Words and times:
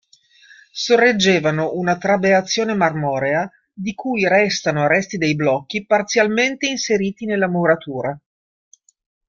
Sorreggevano 0.71 1.73
una 1.73 1.95
trabeazione 1.99 2.73
marmorea, 2.73 3.47
di 3.71 3.93
cui 3.93 4.27
restano 4.27 4.87
resti 4.87 5.17
dei 5.17 5.35
blocchi 5.35 5.85
parzialmente 5.85 6.65
inseriti 6.67 7.25
nella 7.27 7.47
muratura. 7.47 8.19